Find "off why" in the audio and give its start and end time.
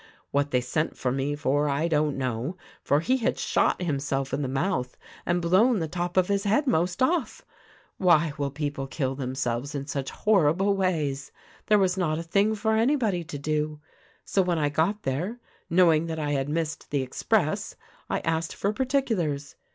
7.03-8.33